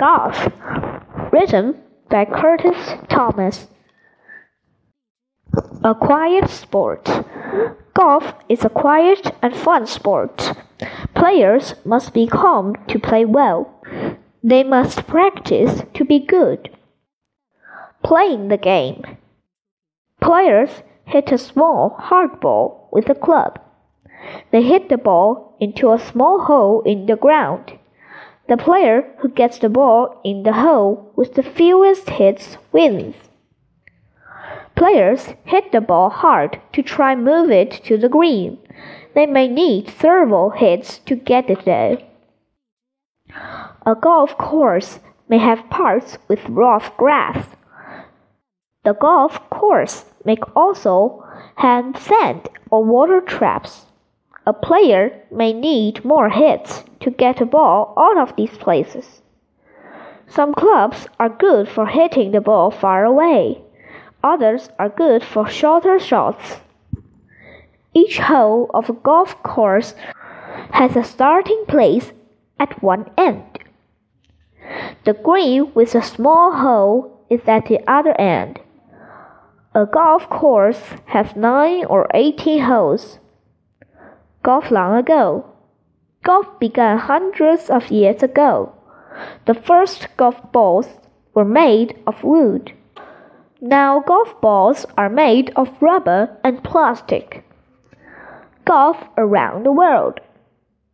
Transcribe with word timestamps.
Golf, 0.00 0.48
written 1.30 1.76
by 2.08 2.24
Curtis 2.24 2.94
Thomas. 3.10 3.66
A 5.84 5.94
quiet 5.94 6.48
sport. 6.48 7.06
Golf 7.92 8.32
is 8.48 8.64
a 8.64 8.70
quiet 8.70 9.34
and 9.42 9.54
fun 9.54 9.86
sport. 9.86 10.54
Players 11.14 11.74
must 11.84 12.14
be 12.14 12.26
calm 12.26 12.76
to 12.88 12.98
play 12.98 13.26
well. 13.26 13.82
They 14.42 14.62
must 14.62 15.06
practice 15.06 15.82
to 15.92 16.04
be 16.06 16.18
good. 16.18 16.70
Playing 18.02 18.48
the 18.48 18.56
game. 18.56 19.04
Players 20.22 20.82
hit 21.04 21.30
a 21.30 21.36
small 21.36 21.94
hard 21.98 22.40
ball 22.40 22.88
with 22.90 23.10
a 23.10 23.14
club. 23.14 23.60
They 24.50 24.62
hit 24.62 24.88
the 24.88 24.96
ball 24.96 25.58
into 25.60 25.92
a 25.92 25.98
small 25.98 26.46
hole 26.46 26.80
in 26.86 27.04
the 27.04 27.16
ground. 27.16 27.72
The 28.50 28.56
player 28.56 29.04
who 29.18 29.28
gets 29.28 29.60
the 29.60 29.68
ball 29.68 30.20
in 30.24 30.42
the 30.42 30.54
hole 30.54 31.12
with 31.14 31.34
the 31.34 31.42
fewest 31.44 32.10
hits 32.10 32.56
wins. 32.72 33.14
Players 34.74 35.34
hit 35.44 35.70
the 35.70 35.80
ball 35.80 36.10
hard 36.10 36.60
to 36.72 36.82
try 36.82 37.14
move 37.14 37.52
it 37.52 37.70
to 37.84 37.96
the 37.96 38.08
green. 38.08 38.58
They 39.14 39.26
may 39.26 39.46
need 39.46 39.88
several 39.88 40.50
hits 40.50 40.98
to 41.06 41.14
get 41.14 41.48
it 41.48 41.64
there. 41.64 41.98
A 43.86 43.94
golf 43.94 44.36
course 44.36 44.98
may 45.28 45.38
have 45.38 45.70
parts 45.70 46.18
with 46.26 46.40
rough 46.48 46.96
grass. 46.96 47.46
The 48.82 48.94
golf 48.94 49.48
course 49.50 50.06
may 50.24 50.38
also 50.56 51.24
have 51.54 51.96
sand 51.96 52.48
or 52.68 52.82
water 52.82 53.20
traps. 53.20 53.86
A 54.44 54.52
player 54.52 55.22
may 55.30 55.52
need 55.52 56.04
more 56.04 56.30
hits 56.30 56.82
to 57.00 57.10
get 57.10 57.40
a 57.40 57.46
ball 57.46 57.94
out 57.96 58.18
of 58.18 58.36
these 58.36 58.56
places. 58.58 59.22
Some 60.28 60.54
clubs 60.54 61.08
are 61.18 61.28
good 61.28 61.68
for 61.68 61.86
hitting 61.86 62.30
the 62.30 62.40
ball 62.40 62.70
far 62.70 63.04
away. 63.04 63.62
Others 64.22 64.68
are 64.78 64.88
good 64.88 65.24
for 65.24 65.48
shorter 65.48 65.98
shots. 65.98 66.60
Each 67.94 68.18
hole 68.18 68.70
of 68.72 68.88
a 68.88 68.92
golf 68.92 69.42
course 69.42 69.94
has 70.72 70.94
a 70.94 71.02
starting 71.02 71.64
place 71.66 72.12
at 72.60 72.82
one 72.82 73.10
end. 73.18 73.42
The 75.04 75.14
green 75.14 75.72
with 75.74 75.94
a 75.94 76.02
small 76.02 76.52
hole 76.52 77.24
is 77.28 77.40
at 77.46 77.66
the 77.66 77.80
other 77.90 78.14
end. 78.20 78.60
A 79.74 79.86
golf 79.86 80.28
course 80.28 80.80
has 81.06 81.34
nine 81.34 81.84
or 81.86 82.06
eighteen 82.14 82.62
holes. 82.62 83.18
Golf 84.42 84.70
long 84.70 84.96
ago. 84.96 85.44
Golf 86.22 86.60
began 86.60 86.98
hundreds 86.98 87.70
of 87.70 87.90
years 87.90 88.22
ago. 88.22 88.74
The 89.46 89.54
first 89.54 90.08
golf 90.18 90.52
balls 90.52 90.86
were 91.34 91.46
made 91.46 91.98
of 92.06 92.22
wood. 92.22 92.72
Now 93.60 94.00
golf 94.00 94.38
balls 94.40 94.84
are 94.98 95.08
made 95.08 95.50
of 95.56 95.70
rubber 95.80 96.36
and 96.44 96.62
plastic. 96.62 97.44
Golf 98.66 98.98
around 99.16 99.64
the 99.64 99.72
world. 99.72 100.20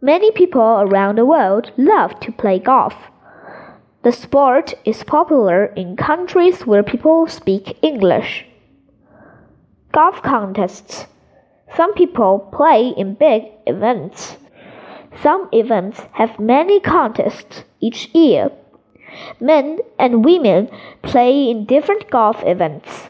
Many 0.00 0.30
people 0.30 0.80
around 0.80 1.18
the 1.18 1.26
world 1.26 1.72
love 1.76 2.20
to 2.20 2.30
play 2.30 2.60
golf. 2.60 2.94
The 4.04 4.12
sport 4.12 4.74
is 4.84 5.02
popular 5.02 5.66
in 5.66 5.96
countries 5.96 6.64
where 6.64 6.84
people 6.84 7.26
speak 7.26 7.76
English. 7.82 8.46
Golf 9.90 10.22
contests. 10.22 11.06
Some 11.76 11.94
people 11.94 12.38
play 12.52 12.94
in 12.96 13.14
big 13.14 13.42
events. 13.66 14.36
Some 15.22 15.48
events 15.52 16.00
have 16.12 16.38
many 16.38 16.80
contests 16.80 17.64
each 17.80 18.08
year. 18.14 18.50
Men 19.40 19.78
and 19.98 20.24
women 20.24 20.68
play 21.02 21.50
in 21.50 21.64
different 21.64 22.10
golf 22.10 22.42
events. 22.44 23.08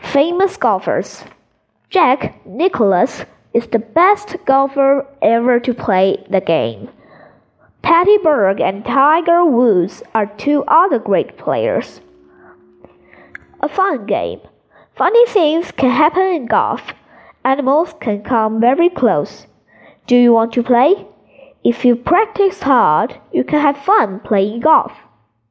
Famous 0.00 0.56
golfers. 0.56 1.24
Jack 1.90 2.44
Nicklaus 2.46 3.24
is 3.52 3.66
the 3.68 3.78
best 3.78 4.36
golfer 4.46 5.06
ever 5.20 5.60
to 5.60 5.74
play 5.74 6.24
the 6.30 6.40
game. 6.40 6.88
Patty 7.82 8.16
Berg 8.18 8.60
and 8.60 8.84
Tiger 8.84 9.44
Woods 9.44 10.02
are 10.14 10.26
two 10.26 10.64
other 10.66 10.98
great 10.98 11.36
players. 11.36 12.00
A 13.60 13.68
fun 13.68 14.06
game. 14.06 14.40
Funny 14.96 15.26
things 15.26 15.70
can 15.72 15.90
happen 15.90 16.22
in 16.22 16.46
golf. 16.46 16.94
Animals 17.44 17.94
can 18.00 18.22
come 18.22 18.58
very 18.60 18.88
close. 18.88 19.46
Do 20.06 20.16
you 20.16 20.32
want 20.32 20.52
to 20.52 20.62
play? 20.62 21.06
If 21.64 21.84
you 21.84 21.96
practice 21.96 22.60
hard, 22.62 23.18
you 23.32 23.42
can 23.42 23.60
have 23.60 23.78
fun 23.78 24.20
playing 24.20 24.60
golf. 24.60 24.92